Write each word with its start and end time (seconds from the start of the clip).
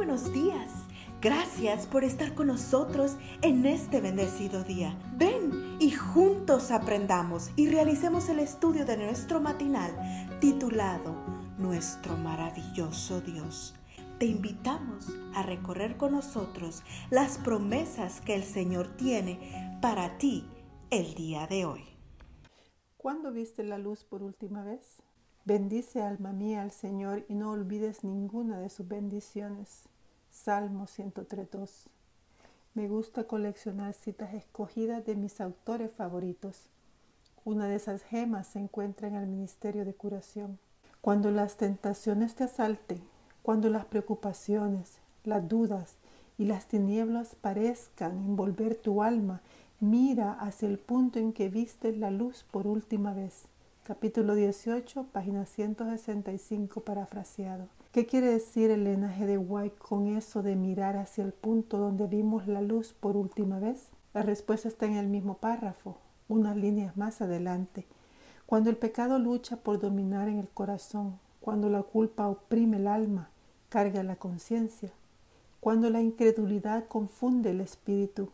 buenos 0.00 0.32
días. 0.32 0.86
Gracias 1.20 1.86
por 1.86 2.04
estar 2.04 2.34
con 2.34 2.46
nosotros 2.46 3.18
en 3.42 3.66
este 3.66 4.00
bendecido 4.00 4.64
día. 4.64 4.98
Ven 5.18 5.76
y 5.78 5.90
juntos 5.90 6.70
aprendamos 6.70 7.50
y 7.54 7.68
realicemos 7.68 8.30
el 8.30 8.38
estudio 8.38 8.86
de 8.86 8.96
nuestro 8.96 9.42
matinal 9.42 9.94
titulado 10.40 11.14
Nuestro 11.58 12.16
maravilloso 12.16 13.20
Dios. 13.20 13.74
Te 14.18 14.24
invitamos 14.24 15.14
a 15.34 15.42
recorrer 15.42 15.98
con 15.98 16.12
nosotros 16.12 16.82
las 17.10 17.36
promesas 17.36 18.22
que 18.22 18.34
el 18.34 18.44
Señor 18.44 18.96
tiene 18.96 19.78
para 19.82 20.16
ti 20.16 20.48
el 20.88 21.12
día 21.12 21.46
de 21.46 21.66
hoy. 21.66 21.84
¿Cuándo 22.96 23.32
viste 23.32 23.64
la 23.64 23.76
luz 23.76 24.04
por 24.04 24.22
última 24.22 24.64
vez? 24.64 25.02
Bendice 25.44 26.00
alma 26.00 26.32
mía 26.32 26.62
al 26.62 26.70
Señor 26.70 27.26
y 27.28 27.34
no 27.34 27.50
olvides 27.50 28.02
ninguna 28.02 28.58
de 28.60 28.70
sus 28.70 28.88
bendiciones. 28.88 29.89
Salmo 30.42 30.86
103.2. 30.86 31.68
Me 32.72 32.88
gusta 32.88 33.24
coleccionar 33.24 33.92
citas 33.92 34.32
escogidas 34.32 35.04
de 35.04 35.14
mis 35.14 35.38
autores 35.38 35.92
favoritos. 35.92 36.70
Una 37.44 37.66
de 37.66 37.76
esas 37.76 38.02
gemas 38.02 38.46
se 38.46 38.58
encuentra 38.58 39.08
en 39.08 39.16
el 39.16 39.26
Ministerio 39.26 39.84
de 39.84 39.92
Curación. 39.92 40.58
Cuando 41.02 41.30
las 41.30 41.58
tentaciones 41.58 42.36
te 42.36 42.44
asalten, 42.44 43.02
cuando 43.42 43.68
las 43.68 43.84
preocupaciones, 43.84 44.94
las 45.24 45.46
dudas 45.46 45.96
y 46.38 46.46
las 46.46 46.68
tinieblas 46.68 47.34
parezcan 47.34 48.12
envolver 48.12 48.76
tu 48.76 49.02
alma, 49.02 49.42
mira 49.78 50.32
hacia 50.32 50.68
el 50.70 50.78
punto 50.78 51.18
en 51.18 51.34
que 51.34 51.50
viste 51.50 51.94
la 51.94 52.10
luz 52.10 52.46
por 52.50 52.66
última 52.66 53.12
vez 53.12 53.44
capítulo 53.90 54.36
18, 54.36 55.06
página 55.10 55.46
165, 55.46 56.82
parafraseado. 56.82 57.66
¿Qué 57.90 58.06
quiere 58.06 58.28
decir 58.28 58.70
el 58.70 58.84
linaje 58.84 59.26
de 59.26 59.36
White 59.36 59.74
con 59.78 60.06
eso 60.16 60.44
de 60.44 60.54
mirar 60.54 60.96
hacia 60.96 61.24
el 61.24 61.32
punto 61.32 61.76
donde 61.76 62.06
vimos 62.06 62.46
la 62.46 62.62
luz 62.62 62.92
por 62.92 63.16
última 63.16 63.58
vez? 63.58 63.88
La 64.14 64.22
respuesta 64.22 64.68
está 64.68 64.86
en 64.86 64.94
el 64.94 65.08
mismo 65.08 65.38
párrafo, 65.38 65.98
unas 66.28 66.56
líneas 66.56 66.96
más 66.96 67.20
adelante. 67.20 67.84
Cuando 68.46 68.70
el 68.70 68.76
pecado 68.76 69.18
lucha 69.18 69.56
por 69.56 69.80
dominar 69.80 70.28
en 70.28 70.38
el 70.38 70.48
corazón, 70.48 71.18
cuando 71.40 71.68
la 71.68 71.82
culpa 71.82 72.28
oprime 72.28 72.76
el 72.76 72.86
alma, 72.86 73.30
carga 73.70 74.04
la 74.04 74.14
conciencia, 74.14 74.92
cuando 75.58 75.90
la 75.90 76.00
incredulidad 76.00 76.86
confunde 76.86 77.50
el 77.50 77.60
espíritu, 77.60 78.30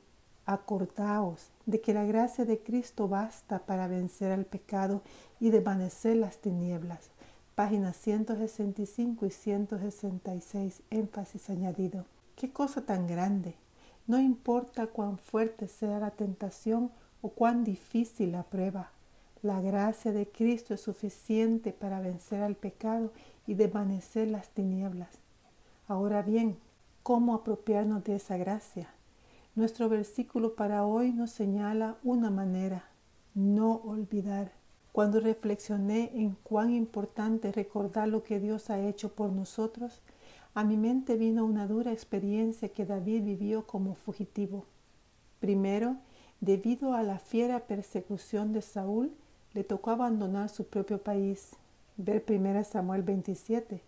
acordaos 0.47 1.51
de 1.67 1.81
que 1.81 1.93
la 1.93 2.05
gracia 2.05 2.45
de 2.45 2.61
Cristo 2.61 3.09
basta 3.09 3.59
para 3.59 3.89
vencer 3.89 4.31
al 4.31 4.45
pecado 4.45 5.03
y 5.41 5.51
desvanecer 5.51 6.17
las 6.17 6.39
tinieblas. 6.39 7.11
Páginas 7.57 7.97
165 7.97 9.27
y 9.27 9.31
166, 9.31 10.83
énfasis 10.91 11.51
añadido. 11.51 12.05
Qué 12.37 12.53
cosa 12.53 12.83
tan 12.83 13.07
grande. 13.07 13.57
No 14.07 14.21
importa 14.21 14.87
cuán 14.87 15.19
fuerte 15.19 15.67
sea 15.67 15.99
la 15.99 16.13
tentación 16.13 16.93
o 17.23 17.31
cuán 17.31 17.65
difícil 17.65 18.33
la 18.33 18.45
prueba. 18.45 18.91
La 19.43 19.61
gracia 19.61 20.13
de 20.13 20.29
Cristo 20.29 20.75
es 20.75 20.81
suficiente 20.81 21.73
para 21.73 22.01
vencer 22.01 22.43
al 22.43 22.55
pecado 22.55 23.11
y 23.47 23.55
desvanecer 23.55 24.29
las 24.29 24.49
tinieblas. 24.51 25.09
Ahora 25.89 26.23
bien, 26.23 26.57
¿cómo 27.03 27.35
apropiarnos 27.35 28.05
de 28.05 28.17
esa 28.17 28.37
gracia? 28.37 28.89
Nuestro 29.57 29.89
versículo 29.89 30.55
para 30.55 30.85
hoy 30.85 31.13
nos 31.13 31.31
señala 31.31 31.97
una 32.05 32.29
manera, 32.29 32.85
no 33.35 33.77
olvidar. 33.77 34.53
Cuando 34.93 35.19
reflexioné 35.19 36.11
en 36.13 36.37
cuán 36.43 36.75
importante 36.75 37.51
recordar 37.53 38.09
lo 38.09 38.23
que 38.23 38.39
Dios 38.39 38.69
ha 38.69 38.79
hecho 38.79 39.15
por 39.15 39.33
nosotros, 39.33 40.03
a 40.53 40.63
mi 40.63 40.77
mente 40.77 41.17
vino 41.17 41.47
una 41.47 41.67
dura 41.67 41.91
experiencia 41.91 42.69
que 42.69 42.85
David 42.85 43.23
vivió 43.25 43.67
como 43.67 43.95
fugitivo. 43.95 44.67
Primero, 45.41 45.97
debido 46.43 46.93
a 46.93 47.03
la 47.03 47.19
fiera 47.19 47.61
persecución 47.61 48.53
de 48.53 48.61
Saúl, 48.61 49.11
le 49.55 49.65
tocó 49.65 49.91
abandonar 49.91 50.51
su 50.51 50.67
propio 50.67 50.99
país. 50.99 51.57
Ver 51.97 52.23
1 52.29 52.63
Samuel 52.65 53.03
27. 53.03 53.81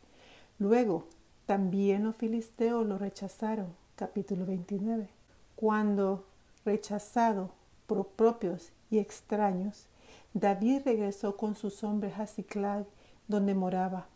Luego, 0.58 1.04
también 1.44 2.04
los 2.04 2.16
filisteos 2.16 2.86
lo 2.86 2.96
rechazaron. 2.96 3.66
Capítulo 3.96 4.46
29 4.46 5.17
cuando, 5.58 6.24
rechazado 6.64 7.50
por 7.88 8.06
propios 8.06 8.70
y 8.92 8.98
extraños, 8.98 9.86
David 10.32 10.82
regresó 10.84 11.36
con 11.36 11.56
sus 11.56 11.82
hombres 11.82 12.16
a 12.20 12.28
Ciclag, 12.28 12.84
donde 13.26 13.56
moraba. 13.56 14.06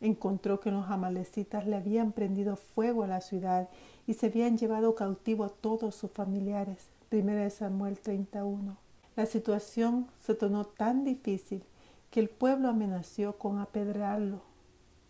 Encontró 0.00 0.58
que 0.58 0.72
los 0.72 0.90
amalecitas 0.90 1.68
le 1.68 1.76
habían 1.76 2.10
prendido 2.10 2.56
fuego 2.56 3.04
a 3.04 3.06
la 3.06 3.20
ciudad 3.20 3.68
y 4.08 4.14
se 4.14 4.26
habían 4.26 4.58
llevado 4.58 4.96
cautivo 4.96 5.44
a 5.44 5.50
todos 5.50 5.94
sus 5.94 6.10
familiares. 6.10 6.88
1 7.12 7.48
Samuel 7.50 8.00
31. 8.00 8.76
La 9.14 9.26
situación 9.26 10.08
se 10.18 10.34
tornó 10.34 10.64
tan 10.64 11.04
difícil 11.04 11.62
que 12.10 12.18
el 12.18 12.28
pueblo 12.28 12.70
amenazó 12.70 13.38
con 13.38 13.60
apedrearlo. 13.60 14.40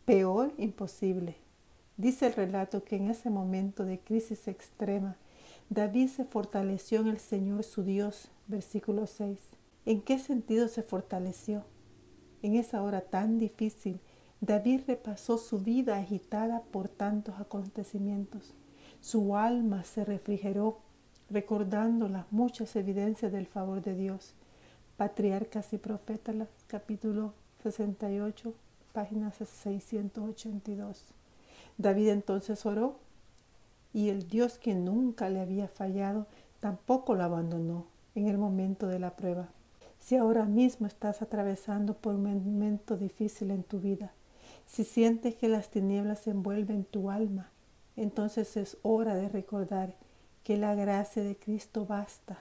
Peor 0.04 0.52
imposible. 0.58 1.36
Dice 1.96 2.26
el 2.26 2.34
relato 2.34 2.84
que 2.84 2.96
en 2.96 3.08
ese 3.08 3.30
momento 3.30 3.86
de 3.86 3.98
crisis 3.98 4.48
extrema, 4.48 5.16
David 5.70 6.08
se 6.08 6.24
fortaleció 6.24 7.00
en 7.00 7.08
el 7.08 7.18
Señor 7.18 7.62
su 7.62 7.82
Dios, 7.82 8.30
versículo 8.46 9.06
6. 9.06 9.38
¿En 9.84 10.00
qué 10.00 10.18
sentido 10.18 10.66
se 10.68 10.82
fortaleció? 10.82 11.64
En 12.42 12.54
esa 12.54 12.82
hora 12.82 13.02
tan 13.02 13.38
difícil, 13.38 14.00
David 14.40 14.82
repasó 14.86 15.36
su 15.36 15.58
vida 15.58 15.98
agitada 15.98 16.62
por 16.62 16.88
tantos 16.88 17.34
acontecimientos. 17.38 18.54
Su 19.02 19.36
alma 19.36 19.84
se 19.84 20.06
refrigeró 20.06 20.78
recordando 21.28 22.08
las 22.08 22.32
muchas 22.32 22.74
evidencias 22.74 23.30
del 23.30 23.46
favor 23.46 23.82
de 23.82 23.94
Dios. 23.94 24.32
Patriarcas 24.96 25.74
y 25.74 25.78
Profetas, 25.78 26.48
capítulo 26.66 27.34
68, 27.62 28.54
página 28.94 29.32
682. 29.32 31.12
David 31.76 32.08
entonces 32.08 32.64
oró 32.64 32.98
y 33.92 34.08
el 34.10 34.28
Dios 34.28 34.58
que 34.58 34.74
nunca 34.74 35.28
le 35.28 35.40
había 35.40 35.68
fallado 35.68 36.26
tampoco 36.60 37.14
lo 37.14 37.24
abandonó 37.24 37.86
en 38.14 38.28
el 38.28 38.38
momento 38.38 38.88
de 38.88 38.98
la 38.98 39.16
prueba. 39.16 39.48
Si 39.98 40.16
ahora 40.16 40.44
mismo 40.44 40.86
estás 40.86 41.22
atravesando 41.22 41.94
por 41.94 42.14
un 42.14 42.24
momento 42.24 42.96
difícil 42.96 43.50
en 43.50 43.62
tu 43.62 43.80
vida, 43.80 44.12
si 44.66 44.84
sientes 44.84 45.34
que 45.34 45.48
las 45.48 45.70
tinieblas 45.70 46.26
envuelven 46.26 46.84
tu 46.84 47.10
alma, 47.10 47.50
entonces 47.96 48.56
es 48.56 48.76
hora 48.82 49.14
de 49.14 49.28
recordar 49.28 49.94
que 50.44 50.56
la 50.56 50.74
gracia 50.74 51.22
de 51.22 51.36
Cristo 51.36 51.84
basta 51.84 52.38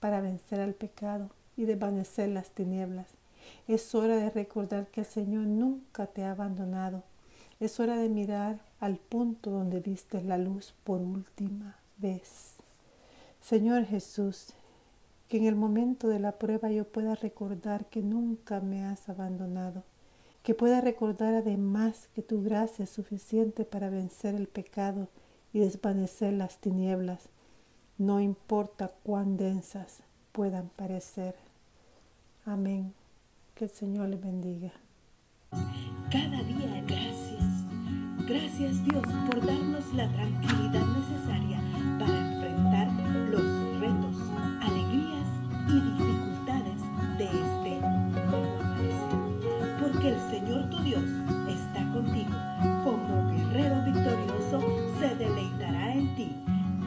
para 0.00 0.20
vencer 0.20 0.60
al 0.60 0.74
pecado 0.74 1.30
y 1.56 1.64
desvanecer 1.64 2.28
las 2.28 2.50
tinieblas. 2.50 3.06
Es 3.66 3.94
hora 3.94 4.16
de 4.16 4.30
recordar 4.30 4.88
que 4.88 5.00
el 5.00 5.06
Señor 5.06 5.44
nunca 5.46 6.06
te 6.06 6.24
ha 6.24 6.32
abandonado. 6.32 7.02
Es 7.60 7.80
hora 7.80 7.96
de 7.96 8.08
mirar 8.08 8.60
al 8.78 8.98
punto 8.98 9.50
donde 9.50 9.80
viste 9.80 10.22
la 10.22 10.38
luz 10.38 10.74
por 10.84 11.00
última 11.00 11.76
vez. 11.96 12.54
Señor 13.40 13.84
Jesús, 13.84 14.50
que 15.28 15.38
en 15.38 15.46
el 15.46 15.56
momento 15.56 16.06
de 16.06 16.20
la 16.20 16.32
prueba 16.32 16.70
yo 16.70 16.84
pueda 16.84 17.16
recordar 17.16 17.86
que 17.86 18.00
nunca 18.00 18.60
me 18.60 18.84
has 18.84 19.08
abandonado, 19.08 19.82
que 20.44 20.54
pueda 20.54 20.80
recordar 20.80 21.34
además 21.34 22.08
que 22.14 22.22
tu 22.22 22.44
gracia 22.44 22.84
es 22.84 22.90
suficiente 22.90 23.64
para 23.64 23.90
vencer 23.90 24.36
el 24.36 24.46
pecado 24.46 25.08
y 25.52 25.58
desvanecer 25.58 26.34
las 26.34 26.58
tinieblas, 26.58 27.28
no 27.98 28.20
importa 28.20 28.92
cuán 29.02 29.36
densas 29.36 29.98
puedan 30.30 30.68
parecer. 30.68 31.34
Amén. 32.44 32.94
Que 33.56 33.64
el 33.64 33.70
Señor 33.70 34.08
le 34.08 34.16
bendiga. 34.16 34.70
Cada 36.10 36.42
día 36.44 36.84
Gracias 38.28 38.84
Dios 38.84 39.04
por 39.26 39.40
darnos 39.46 39.94
la 39.94 40.06
tranquilidad 40.12 40.84
necesaria 40.98 41.62
para 41.98 42.14
enfrentar 42.14 42.88
los 43.30 43.80
retos, 43.80 44.16
alegrías 44.60 45.26
y 45.66 45.80
dificultades 45.80 46.82
de 47.16 47.24
este 47.24 47.80
nuevo 48.26 48.58
amanecer. 48.60 49.80
Porque 49.80 50.08
el 50.10 50.20
Señor 50.30 50.68
tu 50.68 50.78
Dios 50.82 51.04
está 51.48 51.90
contigo. 51.90 52.36
Como 52.84 53.30
guerrero 53.32 53.82
victorioso 53.86 54.60
se 55.00 55.14
deleitará 55.14 55.94
en 55.94 56.14
ti. 56.14 56.36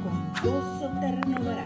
Con 0.04 0.44
gozo 0.44 0.92
te 1.00 1.12
renovará 1.12 1.66